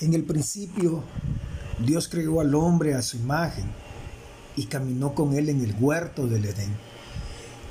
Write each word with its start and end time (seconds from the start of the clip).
En 0.00 0.14
el 0.14 0.22
principio, 0.22 1.02
Dios 1.84 2.06
creó 2.06 2.40
al 2.40 2.54
hombre 2.54 2.94
a 2.94 3.02
su 3.02 3.16
imagen 3.16 3.64
y 4.54 4.66
caminó 4.66 5.12
con 5.12 5.34
él 5.34 5.48
en 5.48 5.60
el 5.60 5.74
huerto 5.80 6.28
del 6.28 6.44
Edén. 6.44 6.76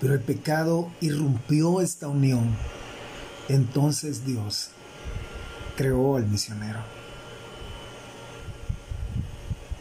Pero 0.02 0.14
el 0.14 0.20
pecado 0.20 0.92
irrumpió 1.00 1.80
esta 1.80 2.10
unión. 2.10 2.54
Entonces 3.48 4.26
Dios 4.26 4.72
creó 5.78 6.18
al 6.18 6.28
misionero. 6.28 6.80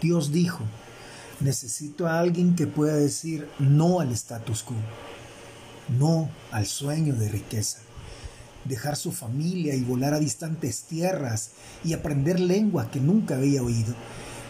Dios 0.00 0.30
dijo, 0.30 0.60
necesito 1.40 2.06
a 2.06 2.20
alguien 2.20 2.54
que 2.54 2.68
pueda 2.68 2.94
decir 2.94 3.48
no 3.58 3.98
al 3.98 4.12
status 4.12 4.62
quo, 4.62 4.76
no 5.98 6.30
al 6.52 6.66
sueño 6.66 7.14
de 7.16 7.28
riqueza 7.28 7.85
dejar 8.68 8.96
su 8.96 9.12
familia 9.12 9.74
y 9.74 9.82
volar 9.82 10.14
a 10.14 10.18
distantes 10.18 10.82
tierras 10.82 11.50
y 11.84 11.92
aprender 11.92 12.40
lenguas 12.40 12.88
que 12.88 13.00
nunca 13.00 13.36
había 13.36 13.62
oído. 13.62 13.94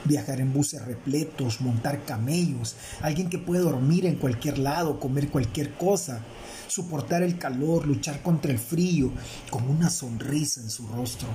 Viajar 0.05 0.41
en 0.41 0.53
buses 0.53 0.85
repletos, 0.85 1.61
montar 1.61 2.05
camellos, 2.05 2.77
alguien 3.01 3.29
que 3.29 3.39
puede 3.39 3.63
dormir 3.63 4.07
en 4.07 4.17
cualquier 4.17 4.59
lado, 4.59 5.01
comer 5.01 5.31
cualquier 5.31 5.75
cosa, 5.75 6.21
soportar 6.69 7.23
el 7.23 7.39
calor, 7.39 7.87
luchar 7.87 8.23
contra 8.23 8.53
el 8.53 8.59
frío, 8.59 9.11
con 9.51 9.69
una 9.69 9.91
sonrisa 9.91 10.61
en 10.61 10.71
su 10.71 10.87
rostro, 10.87 11.29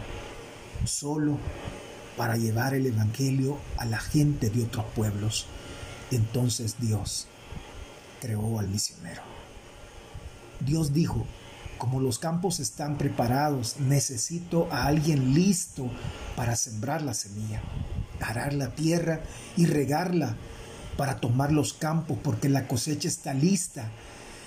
solo 0.85 1.37
para 2.15 2.37
llevar 2.37 2.73
el 2.73 2.85
Evangelio 2.85 3.57
a 3.77 3.85
la 3.85 3.99
gente 3.99 4.49
de 4.49 4.63
otros 4.63 4.85
pueblos. 4.95 5.47
Entonces 6.11 6.75
Dios 6.79 7.27
creó 8.21 8.59
al 8.59 8.67
misionero. 8.69 9.21
Dios 10.59 10.93
dijo, 10.93 11.25
como 11.81 11.99
los 11.99 12.19
campos 12.19 12.59
están 12.59 12.99
preparados, 12.99 13.77
necesito 13.79 14.67
a 14.71 14.85
alguien 14.85 15.33
listo 15.33 15.89
para 16.35 16.55
sembrar 16.55 17.01
la 17.01 17.15
semilla, 17.15 17.59
arar 18.19 18.53
la 18.53 18.75
tierra 18.75 19.23
y 19.57 19.65
regarla 19.65 20.37
para 20.95 21.19
tomar 21.19 21.51
los 21.51 21.73
campos 21.73 22.19
porque 22.21 22.49
la 22.49 22.67
cosecha 22.67 23.07
está 23.07 23.33
lista. 23.33 23.89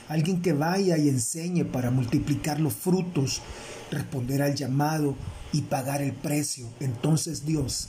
Alguien 0.09 0.43
que 0.43 0.53
vaya 0.53 0.97
y 0.97 1.09
enseñe 1.09 1.65
para 1.65 1.91
multiplicar 1.91 2.61
los 2.61 2.75
frutos, 2.75 3.43
responder 3.91 4.41
al 4.41 4.55
llamado 4.55 5.17
y 5.53 5.63
pagar 5.63 6.03
el 6.03 6.13
precio. 6.13 6.69
Entonces 6.79 7.45
Dios 7.45 7.89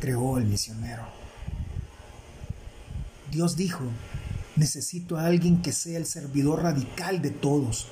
creó 0.00 0.36
el 0.36 0.46
misionero. 0.46 1.04
Dios 3.30 3.54
dijo, 3.54 3.84
Necesito 4.60 5.16
a 5.16 5.24
alguien 5.24 5.62
que 5.62 5.72
sea 5.72 5.96
el 5.96 6.04
servidor 6.04 6.62
radical 6.62 7.22
de 7.22 7.30
todos, 7.30 7.86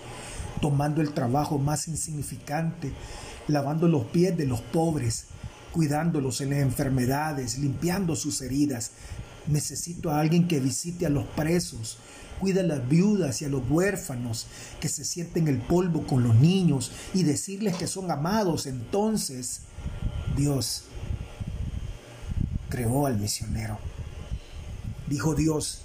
tomando 0.60 1.00
el 1.00 1.14
trabajo 1.14 1.56
más 1.56 1.88
insignificante, 1.88 2.92
lavando 3.46 3.88
los 3.88 4.04
pies 4.04 4.36
de 4.36 4.44
los 4.44 4.60
pobres, 4.60 5.28
cuidándolos 5.72 6.42
en 6.42 6.50
las 6.50 6.58
enfermedades, 6.58 7.58
limpiando 7.58 8.14
sus 8.16 8.42
heridas. 8.42 8.90
Necesito 9.46 10.10
a 10.10 10.20
alguien 10.20 10.46
que 10.46 10.60
visite 10.60 11.06
a 11.06 11.08
los 11.08 11.24
presos, 11.28 11.96
cuide 12.38 12.60
a 12.60 12.64
las 12.64 12.86
viudas 12.86 13.40
y 13.40 13.46
a 13.46 13.48
los 13.48 13.62
huérfanos, 13.70 14.46
que 14.78 14.90
se 14.90 15.06
sienten 15.06 15.48
el 15.48 15.62
polvo 15.62 16.06
con 16.06 16.22
los 16.22 16.34
niños 16.34 16.92
y 17.14 17.22
decirles 17.22 17.76
que 17.76 17.86
son 17.86 18.10
amados. 18.10 18.66
Entonces, 18.66 19.60
Dios 20.36 20.82
creó 22.68 23.06
al 23.06 23.16
misionero. 23.16 23.78
Dijo 25.08 25.34
Dios, 25.34 25.84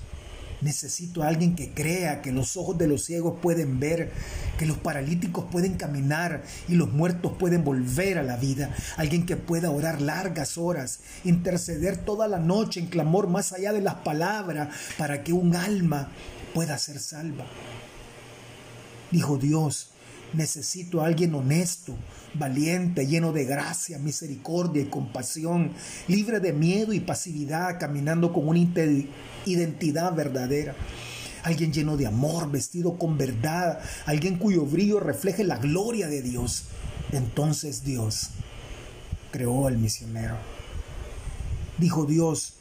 Necesito 0.64 1.24
a 1.24 1.28
alguien 1.28 1.56
que 1.56 1.74
crea 1.74 2.22
que 2.22 2.32
los 2.32 2.56
ojos 2.56 2.78
de 2.78 2.88
los 2.88 3.04
ciegos 3.04 3.40
pueden 3.42 3.80
ver, 3.80 4.12
que 4.58 4.66
los 4.66 4.78
paralíticos 4.78 5.46
pueden 5.52 5.76
caminar 5.76 6.44
y 6.70 6.76
los 6.76 6.92
muertos 6.92 7.34
pueden 7.38 7.66
volver 7.66 8.18
a 8.18 8.24
la 8.24 8.38
vida. 8.38 8.74
Alguien 8.96 9.26
que 9.26 9.36
pueda 9.36 9.72
orar 9.72 10.02
largas 10.02 10.58
horas, 10.58 11.02
interceder 11.26 11.98
toda 11.98 12.30
la 12.30 12.40
noche 12.40 12.80
en 12.80 12.88
clamor 12.88 13.28
más 13.28 13.52
allá 13.52 13.74
de 13.74 13.82
las 13.82 13.96
palabras 13.96 14.70
para 14.98 15.24
que 15.24 15.34
un 15.34 15.56
alma 15.56 16.12
pueda 16.54 16.78
ser 16.78 17.00
salva. 17.00 17.46
Dijo 19.12 19.38
Dios, 19.38 19.90
necesito 20.34 21.02
a 21.02 21.08
alguien 21.08 21.36
honesto, 21.36 21.94
valiente, 22.34 23.06
lleno 23.06 23.32
de 23.34 23.46
gracia, 23.46 24.00
misericordia 24.00 24.82
y 24.82 24.86
compasión, 24.86 25.72
libre 26.08 26.40
de 26.40 26.54
miedo 26.54 26.94
y 26.94 27.00
pasividad, 27.00 27.80
caminando 27.80 28.32
con 28.34 28.48
una 28.48 28.60
identidad 29.46 30.14
verdadera. 30.14 30.76
Alguien 31.44 31.74
lleno 31.74 31.98
de 31.98 32.08
amor, 32.08 32.50
vestido 32.50 32.98
con 32.98 33.18
verdad, 33.18 33.80
alguien 34.06 34.38
cuyo 34.38 34.66
brillo 34.66 35.00
refleje 35.00 35.44
la 35.44 35.58
gloria 35.58 36.08
de 36.08 36.22
Dios. 36.22 36.66
Entonces 37.12 37.84
Dios 37.84 38.30
creó 39.32 39.68
al 39.68 39.78
misionero. 39.78 40.38
Dijo 41.78 42.06
Dios, 42.06 42.54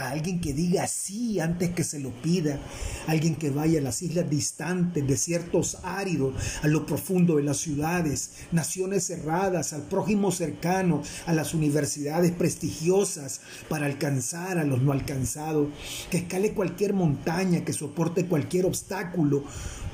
a 0.00 0.10
alguien 0.10 0.40
que 0.40 0.54
diga 0.54 0.86
sí 0.86 1.40
antes 1.40 1.70
que 1.70 1.84
se 1.84 2.00
lo 2.00 2.10
pida, 2.22 2.58
alguien 3.06 3.36
que 3.36 3.50
vaya 3.50 3.80
a 3.80 3.82
las 3.82 4.00
islas 4.00 4.30
distantes, 4.30 5.06
desiertos 5.06 5.76
áridos, 5.82 6.34
a 6.62 6.68
lo 6.68 6.86
profundo 6.86 7.36
de 7.36 7.42
las 7.42 7.58
ciudades, 7.58 8.30
naciones 8.50 9.06
cerradas, 9.06 9.74
al 9.74 9.82
prójimo 9.82 10.32
cercano, 10.32 11.02
a 11.26 11.34
las 11.34 11.52
universidades 11.52 12.32
prestigiosas, 12.32 13.42
para 13.68 13.86
alcanzar 13.86 14.56
a 14.58 14.64
los 14.64 14.80
no 14.80 14.92
alcanzados, 14.92 15.68
que 16.10 16.18
escale 16.18 16.54
cualquier 16.54 16.94
montaña, 16.94 17.64
que 17.64 17.74
soporte 17.74 18.24
cualquier 18.24 18.64
obstáculo, 18.64 19.44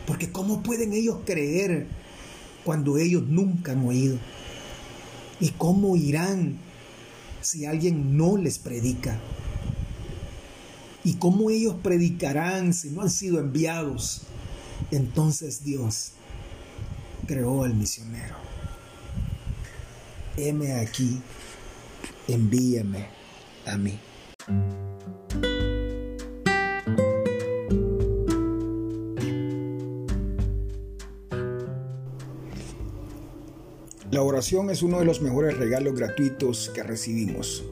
porque 0.07 0.31
¿cómo 0.31 0.63
pueden 0.63 0.93
ellos 0.93 1.19
creer 1.27 1.89
cuando 2.65 2.97
ellos 2.97 3.25
nunca 3.27 3.73
han 3.73 3.85
oído? 3.85 4.19
¿Y 5.41 5.51
cómo 5.51 5.97
irán 5.97 6.59
si 7.41 7.67
alguien 7.67 8.17
no 8.17 8.37
les 8.37 8.59
predica? 8.59 9.19
¿Y 11.07 11.15
cómo 11.19 11.51
ellos 11.51 11.77
predicarán 11.85 12.75
si 12.75 12.91
no 12.91 13.03
han 13.03 13.11
sido 13.11 13.39
enviados? 13.39 14.23
Entonces 14.91 15.63
Dios 15.63 16.15
creó 17.29 17.63
al 17.63 17.75
misionero. 17.75 18.35
Heme 20.37 20.73
aquí, 20.75 21.21
envíame 22.27 23.07
a 23.67 23.77
mí. 23.77 24.01
La 34.11 34.23
oración 34.23 34.71
es 34.71 34.83
uno 34.83 34.99
de 34.99 35.05
los 35.05 35.23
mejores 35.23 35.57
regalos 35.57 35.95
gratuitos 35.95 36.73
que 36.75 36.83
recibimos. 36.83 37.63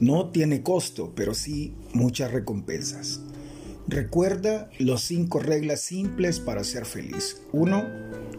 No 0.00 0.30
tiene 0.30 0.62
costo, 0.62 1.12
pero 1.14 1.34
sí 1.34 1.74
muchas 1.92 2.32
recompensas. 2.32 3.20
Recuerda 3.86 4.70
las 4.78 5.02
cinco 5.02 5.40
reglas 5.40 5.80
simples 5.80 6.40
para 6.40 6.64
ser 6.64 6.86
feliz. 6.86 7.42
1. 7.52 7.84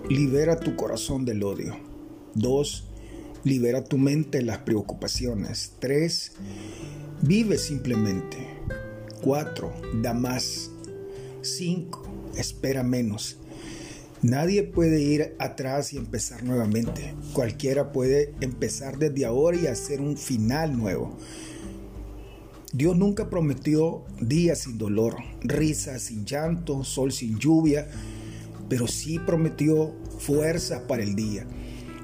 Libera 0.10 0.60
tu 0.60 0.76
corazón 0.76 1.24
del 1.26 1.44
odio. 1.44 1.78
2. 2.36 2.88
Libera 3.44 3.84
tu 3.84 3.98
mente 3.98 4.40
de 4.40 4.46
las 4.46 4.60
preocupaciones. 4.60 5.74
3. 5.80 6.32
Vive 7.22 7.58
simplemente. 7.58 8.38
4. 9.22 9.74
Da 10.02 10.14
más. 10.14 10.72
5. 11.42 12.32
Espera 12.38 12.82
menos. 12.82 13.38
Nadie 14.24 14.62
puede 14.62 15.02
ir 15.02 15.36
atrás 15.40 15.94
y 15.94 15.98
empezar 15.98 16.44
nuevamente. 16.44 17.16
Cualquiera 17.34 17.92
puede 17.92 18.36
empezar 18.40 19.00
desde 19.00 19.26
ahora 19.26 19.58
y 19.58 19.66
hacer 19.66 20.00
un 20.00 20.16
final 20.16 20.78
nuevo. 20.78 21.18
Dios 22.72 22.96
nunca 22.96 23.32
prometió 23.32 24.04
días 24.22 24.60
sin 24.60 24.78
dolor, 24.78 25.16
risas 25.42 26.04
sin 26.04 26.24
llanto, 26.24 26.84
sol 26.84 27.12
sin 27.12 27.40
lluvia, 27.40 27.90
pero 28.70 28.88
sí 28.88 29.18
prometió 29.18 29.92
fuerza 30.20 30.88
para 30.88 31.02
el 31.02 31.16
día, 31.16 31.48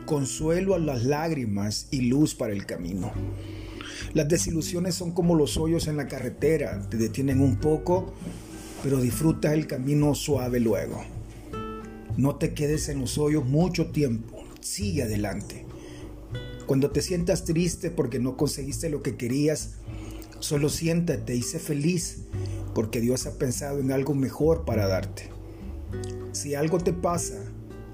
consuelo 0.07 0.73
a 0.73 0.79
las 0.79 1.05
lágrimas 1.05 1.87
y 1.91 2.01
luz 2.01 2.33
para 2.33 2.51
el 2.51 2.65
camino. 2.65 3.11
Las 4.15 4.27
desilusiones 4.27 4.95
son 4.95 5.11
como 5.11 5.35
los 5.35 5.55
hoyos 5.55 5.87
en 5.87 5.97
la 5.97 6.07
carretera, 6.07 6.81
te 6.89 6.97
detienen 6.97 7.41
un 7.41 7.57
poco, 7.57 8.13
pero 8.81 8.99
disfrutas 8.99 9.53
el 9.53 9.67
camino 9.67 10.15
suave 10.15 10.59
luego. 10.59 11.16
No 12.17 12.35
te 12.35 12.53
quedes 12.53 12.89
en 12.89 12.99
los 12.99 13.17
hoyos 13.17 13.45
mucho 13.45 13.91
tiempo, 13.91 14.43
sigue 14.59 15.03
adelante. 15.03 15.65
Cuando 16.65 16.91
te 16.91 17.01
sientas 17.01 17.45
triste 17.45 17.91
porque 17.91 18.19
no 18.19 18.35
conseguiste 18.35 18.89
lo 18.89 19.01
que 19.01 19.15
querías, 19.15 19.77
Solo 20.39 20.69
siéntate 20.69 21.35
y 21.35 21.41
sé 21.41 21.59
feliz 21.59 22.19
porque 22.75 23.01
Dios 23.01 23.25
ha 23.25 23.39
pensado 23.39 23.79
en 23.79 23.91
algo 23.91 24.13
mejor 24.13 24.65
para 24.65 24.87
darte. 24.87 25.29
Si 26.31 26.53
algo 26.53 26.77
te 26.77 26.93
pasa, 26.93 27.43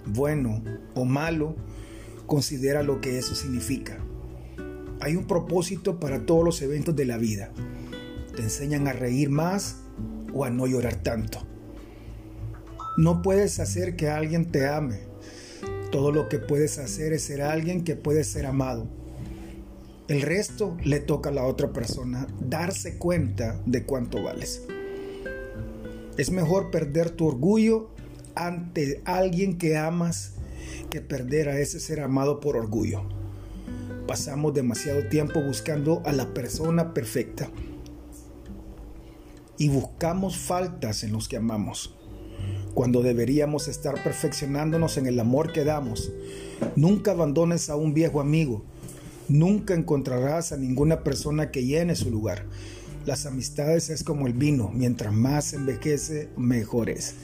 bueno 0.05 0.61
o 0.93 1.05
malo, 1.05 1.55
considera 2.25 2.83
lo 2.83 2.99
que 2.99 3.17
eso 3.17 3.33
significa. 3.33 3.97
Hay 4.99 5.15
un 5.15 5.25
propósito 5.25 5.99
para 5.99 6.25
todos 6.25 6.43
los 6.43 6.61
eventos 6.61 6.95
de 6.95 7.05
la 7.05 7.17
vida. 7.17 7.51
Te 8.35 8.41
enseñan 8.41 8.87
a 8.87 8.93
reír 8.93 9.29
más 9.29 9.77
o 10.33 10.43
a 10.43 10.49
no 10.49 10.67
llorar 10.67 10.95
tanto. 10.97 11.39
No 12.97 13.21
puedes 13.21 13.59
hacer 13.59 13.95
que 13.95 14.09
alguien 14.09 14.51
te 14.51 14.67
ame. 14.67 14.99
Todo 15.91 16.11
lo 16.11 16.29
que 16.29 16.37
puedes 16.37 16.77
hacer 16.77 17.13
es 17.13 17.23
ser 17.23 17.41
alguien 17.41 17.83
que 17.83 17.95
puede 17.95 18.23
ser 18.23 18.45
amado. 18.45 18.87
El 20.07 20.21
resto 20.21 20.77
le 20.83 20.99
toca 20.99 21.29
a 21.29 21.33
la 21.33 21.45
otra 21.45 21.73
persona 21.73 22.27
darse 22.39 22.97
cuenta 22.97 23.59
de 23.65 23.83
cuánto 23.83 24.21
vales. 24.21 24.61
Es 26.17 26.29
mejor 26.29 26.69
perder 26.69 27.09
tu 27.09 27.27
orgullo 27.27 27.89
ante 28.35 29.01
alguien 29.05 29.57
que 29.57 29.77
amas 29.77 30.33
que 30.91 31.01
perder 31.01 31.49
a 31.49 31.59
ese 31.59 31.79
ser 31.79 32.01
amado 32.01 32.39
por 32.39 32.57
orgullo. 32.57 33.03
Pasamos 34.07 34.53
demasiado 34.53 35.07
tiempo 35.07 35.41
buscando 35.41 36.03
a 36.05 36.11
la 36.11 36.33
persona 36.33 36.93
perfecta 36.93 37.49
y 39.57 39.69
buscamos 39.69 40.37
faltas 40.37 41.03
en 41.03 41.13
los 41.13 41.27
que 41.27 41.37
amamos, 41.37 41.95
cuando 42.74 43.01
deberíamos 43.01 43.68
estar 43.68 44.01
perfeccionándonos 44.03 44.97
en 44.97 45.07
el 45.07 45.19
amor 45.19 45.51
que 45.51 45.63
damos. 45.63 46.12
Nunca 46.75 47.12
abandones 47.12 47.69
a 47.69 47.75
un 47.75 47.94
viejo 47.94 48.19
amigo, 48.19 48.63
nunca 49.27 49.74
encontrarás 49.74 50.51
a 50.51 50.57
ninguna 50.57 51.03
persona 51.03 51.51
que 51.51 51.65
llene 51.65 51.95
su 51.95 52.09
lugar. 52.09 52.45
Las 53.06 53.25
amistades 53.25 53.89
es 53.89 54.03
como 54.03 54.27
el 54.27 54.33
vino, 54.33 54.71
mientras 54.74 55.13
más 55.13 55.53
envejece, 55.53 56.30
mejor 56.38 56.89
es. 56.89 57.15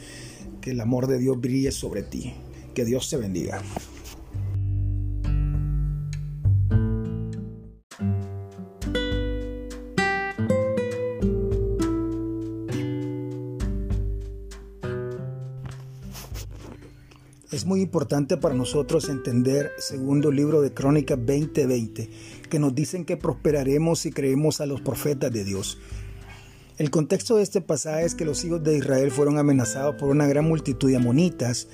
Que 0.61 0.71
el 0.71 0.81
amor 0.81 1.07
de 1.07 1.19
Dios 1.19 1.39
brille 1.39 1.71
sobre 1.71 2.03
ti. 2.03 2.33
Que 2.73 2.83
Dios 2.83 3.09
te 3.09 3.17
bendiga. 3.17 3.61
Es 17.51 17.65
muy 17.65 17.81
importante 17.81 18.37
para 18.37 18.53
nosotros 18.53 19.09
entender, 19.09 19.71
segundo 19.79 20.31
libro 20.31 20.61
de 20.61 20.71
Crónicas 20.71 21.17
20:20, 21.17 22.07
que 22.47 22.59
nos 22.59 22.75
dicen 22.75 23.05
que 23.05 23.17
prosperaremos 23.17 23.97
si 23.97 24.11
creemos 24.11 24.61
a 24.61 24.67
los 24.67 24.81
profetas 24.81 25.31
de 25.31 25.43
Dios. 25.43 25.79
El 26.77 26.91
contexto 26.91 27.37
de 27.37 27.43
este 27.43 27.59
pasaje 27.59 28.05
es 28.05 28.13
que 28.13 28.23
los 28.23 28.45
hijos 28.45 28.63
de 28.63 28.77
Israel 28.77 29.09
fueron 29.09 29.39
amenazados 29.39 29.95
por 29.95 30.09
una 30.09 30.27
gran 30.27 30.45
multitud 30.45 30.89
de 30.89 30.97
amonitas. 30.97 31.67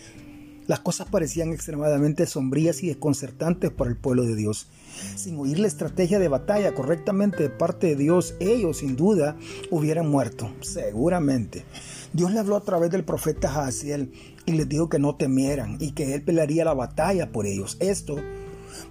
Las 0.67 0.79
cosas 0.79 1.07
parecían 1.09 1.53
extremadamente 1.53 2.25
sombrías 2.25 2.81
y 2.81 2.87
desconcertantes 2.87 3.69
para 3.69 3.91
el 3.91 3.97
pueblo 3.97 4.23
de 4.23 4.35
Dios. 4.35 4.67
Sin 5.15 5.37
oír 5.37 5.59
la 5.59 5.67
estrategia 5.67 6.17
de 6.17 6.27
batalla 6.27 6.73
correctamente 6.73 7.43
de 7.43 7.49
parte 7.49 7.87
de 7.87 7.95
Dios, 7.95 8.33
ellos 8.39 8.77
sin 8.77 8.95
duda 8.95 9.37
hubieran 9.69 10.09
muerto, 10.09 10.51
seguramente. 10.61 11.65
Dios 12.13 12.31
le 12.31 12.39
habló 12.39 12.55
a 12.55 12.63
través 12.63 12.89
del 12.89 13.03
profeta 13.03 13.49
Jaciel 13.49 14.11
y 14.47 14.53
les 14.53 14.67
dijo 14.67 14.89
que 14.89 14.97
no 14.97 15.15
temieran 15.15 15.77
y 15.79 15.91
que 15.91 16.15
él 16.15 16.23
pelearía 16.23 16.65
la 16.65 16.73
batalla 16.73 17.31
por 17.31 17.45
ellos. 17.45 17.77
Esto, 17.79 18.15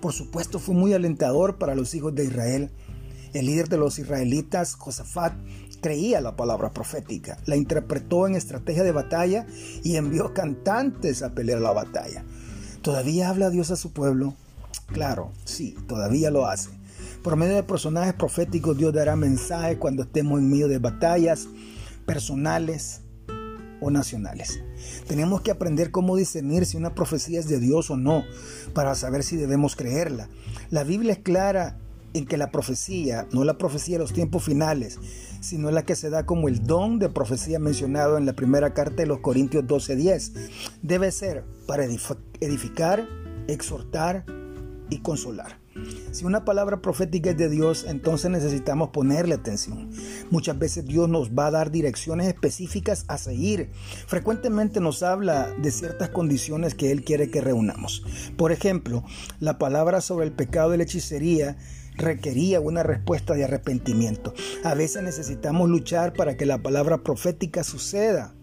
por 0.01 0.13
supuesto, 0.13 0.61
fue 0.61 0.77
muy 0.77 0.93
alentador 0.93 1.59
para 1.59 1.75
los 1.75 1.95
hijos 1.95 2.15
de 2.15 2.25
Israel. 2.25 2.71
El 3.33 3.47
líder 3.47 3.69
de 3.69 3.79
los 3.79 3.99
israelitas, 3.99 4.77
Josafat, 4.77 5.35
creía 5.85 6.23
la 6.23 6.35
palabra 6.35 6.71
profética, 6.71 7.37
la 7.45 7.57
interpretó 7.57 8.27
en 8.27 8.37
estrategia 8.37 8.83
de 8.85 8.93
batalla 8.93 9.47
y 9.83 9.97
envió 9.97 10.33
cantantes 10.33 11.23
a 11.23 11.35
pelear 11.35 11.61
la 11.61 11.73
batalla. 11.73 12.25
¿Todavía 12.81 13.29
habla 13.29 13.51
Dios 13.51 13.71
a 13.71 13.77
su 13.77 13.93
pueblo? 13.93 14.33
Claro, 14.95 15.31
sí, 15.45 15.77
todavía 15.87 16.31
lo 16.31 16.47
hace. 16.47 16.71
Por 17.23 17.37
medio 17.37 17.55
de 17.55 17.65
personajes 17.65 18.15
proféticos 18.15 18.79
Dios 18.79 18.95
dará 18.95 19.15
mensajes 19.15 19.77
cuando 19.77 20.05
estemos 20.05 20.39
en 20.39 20.49
medio 20.49 20.69
de 20.69 20.79
batallas 20.79 21.49
personales, 22.07 23.03
nacionales. 23.91 24.61
Tenemos 25.07 25.43
que 25.43 25.51
aprender 25.51 25.91
cómo 25.91 26.17
discernir 26.17 26.67
si 26.67 26.77
una 26.79 26.95
profecía 26.95 27.41
es 27.41 27.49
de 27.49 27.61
Dios 27.61 27.91
o 27.91 27.97
no, 27.97 28.25
para 28.73 28.95
saber 28.95 29.23
si 29.23 29.37
debemos 29.37 29.77
creerla. 29.77 30.29
La 30.71 30.85
Biblia 30.85 31.13
es 31.13 31.19
clara 31.19 31.79
en 32.15 32.27
que 32.27 32.37
la 32.37 32.51
profecía, 32.51 33.27
no 33.33 33.45
la 33.45 33.59
profecía 33.59 33.97
de 33.97 34.05
los 34.05 34.13
tiempos 34.13 34.45
finales, 34.45 34.99
sino 35.41 35.71
la 35.71 35.85
que 35.85 35.97
se 35.97 36.11
da 36.11 36.25
como 36.25 36.49
el 36.49 36.65
don 36.65 36.99
de 36.99 37.11
profecía 37.11 37.59
mencionado 37.59 38.17
en 38.17 38.25
la 38.25 38.33
primera 38.33 38.73
carta 38.73 38.97
de 38.97 39.07
los 39.07 39.19
Corintios 39.19 39.65
12:10, 39.65 40.33
debe 40.83 41.13
ser 41.13 41.45
para 41.67 41.85
edificar, 41.85 43.07
exhortar 43.49 44.25
y 44.91 44.99
consolar. 44.99 45.65
Si 46.13 46.25
una 46.25 46.45
palabra 46.45 46.81
profética 46.81 47.31
es 47.31 47.37
de 47.37 47.49
Dios, 47.49 47.85
entonces 47.89 48.31
necesitamos 48.31 48.91
ponerle 48.91 49.35
atención. 49.35 49.91
Muchas 50.31 50.57
veces 50.57 50.85
Dios 50.85 51.09
nos 51.09 51.31
va 51.31 51.49
a 51.49 51.51
dar 51.51 51.73
direcciones 51.73 52.29
específicas 52.29 53.05
a 53.09 53.19
seguir. 53.19 53.71
Frecuentemente 54.07 54.79
nos 54.81 55.03
habla 55.03 55.51
de 55.61 55.73
ciertas 55.73 56.11
condiciones 56.11 56.75
que 56.77 56.93
Él 56.93 57.03
quiere 57.03 57.31
que 57.31 57.41
reunamos. 57.41 58.05
Por 58.37 58.53
ejemplo, 58.53 59.03
la 59.41 59.59
palabra 59.59 60.01
sobre 60.01 60.27
el 60.27 60.33
pecado 60.33 60.71
de 60.71 60.77
la 60.77 60.85
hechicería 60.85 61.57
requería 61.95 62.61
una 62.61 62.83
respuesta 62.83 63.35
de 63.35 63.45
arrepentimiento. 63.45 64.35
A 64.65 64.75
veces 64.75 65.03
necesitamos 65.03 65.69
luchar 65.69 66.13
para 66.13 66.37
que 66.37 66.47
la 66.47 66.63
palabra 66.63 66.99
profética 66.99 67.65
suceda. 67.65 68.35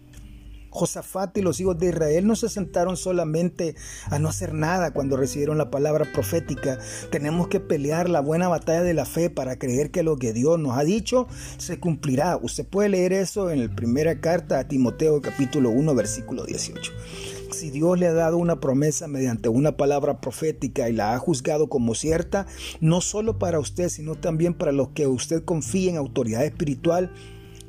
Josafat 0.72 1.36
y 1.36 1.42
los 1.42 1.60
hijos 1.60 1.78
de 1.78 1.90
Israel 1.90 2.26
no 2.26 2.34
se 2.34 2.48
sentaron 2.48 2.96
solamente 2.96 3.76
a 4.06 4.18
no 4.18 4.30
hacer 4.30 4.54
nada 4.54 4.92
cuando 4.92 5.18
recibieron 5.18 5.58
la 5.58 5.70
palabra 5.70 6.10
profética. 6.14 6.78
Tenemos 7.10 7.48
que 7.48 7.60
pelear 7.60 8.08
la 8.08 8.20
buena 8.20 8.48
batalla 8.48 8.82
de 8.82 8.94
la 8.94 9.04
fe 9.04 9.28
para 9.28 9.58
creer 9.58 9.90
que 9.90 10.02
lo 10.02 10.16
que 10.16 10.32
Dios 10.32 10.58
nos 10.58 10.78
ha 10.78 10.82
dicho 10.82 11.28
se 11.58 11.78
cumplirá. 11.78 12.38
Usted 12.38 12.66
puede 12.66 12.88
leer 12.88 13.12
eso 13.12 13.50
en 13.50 13.66
la 13.66 13.76
primera 13.76 14.18
carta 14.20 14.60
a 14.60 14.66
Timoteo 14.66 15.20
capítulo 15.20 15.68
1 15.68 15.94
versículo 15.94 16.46
18 16.46 16.90
si 17.52 17.70
Dios 17.70 17.98
le 17.98 18.06
ha 18.06 18.12
dado 18.12 18.36
una 18.38 18.60
promesa 18.60 19.08
mediante 19.08 19.48
una 19.48 19.76
palabra 19.76 20.20
profética 20.20 20.88
y 20.88 20.92
la 20.92 21.14
ha 21.14 21.18
juzgado 21.18 21.68
como 21.68 21.94
cierta, 21.94 22.46
no 22.80 23.00
solo 23.00 23.38
para 23.38 23.58
usted, 23.58 23.88
sino 23.88 24.14
también 24.14 24.54
para 24.54 24.72
los 24.72 24.88
que 24.90 25.06
usted 25.06 25.44
confía 25.44 25.90
en 25.90 25.96
autoridad 25.96 26.44
espiritual, 26.44 27.12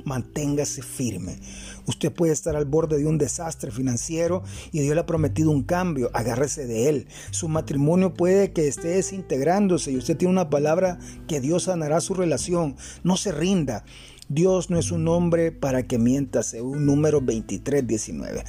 manténgase 0.06 0.82
firme. 0.82 1.40
Usted 1.86 2.12
puede 2.12 2.32
estar 2.34 2.56
al 2.56 2.66
borde 2.66 2.98
de 2.98 3.08
un 3.08 3.18
desastre 3.18 3.72
financiero 3.72 4.44
y 4.72 4.80
Dios 4.80 4.96
le 4.96 5.02
ha 5.02 5.06
prometido 5.06 5.52
un 5.52 5.64
cambio. 5.64 6.10
Agárrese 6.14 6.66
de 6.66 6.90
él. 6.90 7.08
Su 7.32 7.50
matrimonio 7.50 8.14
puede 8.14 8.54
que 8.54 8.68
esté 8.68 8.90
desintegrándose 8.90 9.92
y 9.92 9.98
usted 9.98 10.18
tiene 10.18 10.32
una 10.32 10.50
palabra 10.50 11.00
que 11.28 11.42
Dios 11.42 11.64
sanará 11.64 12.00
su 12.00 12.14
relación. 12.14 12.76
No 13.04 13.18
se 13.18 13.32
rinda. 13.32 13.84
Dios 14.30 14.70
no 14.70 14.80
es 14.80 14.92
un 14.92 15.08
hombre 15.08 15.52
para 15.52 15.84
que 15.84 15.98
mientase. 15.98 16.62
Un 16.62 16.86
número 16.86 17.22
23, 17.22 17.86
19. 17.86 18.44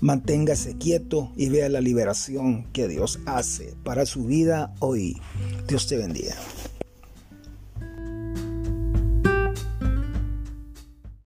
Manténgase 0.00 0.76
quieto 0.78 1.32
y 1.36 1.48
vea 1.48 1.68
la 1.68 1.80
liberación 1.80 2.64
que 2.72 2.88
Dios 2.88 3.20
hace 3.26 3.74
para 3.84 4.06
su 4.06 4.24
vida 4.24 4.74
hoy. 4.80 5.20
Dios 5.68 5.86
te 5.86 5.96
bendiga. 5.96 6.34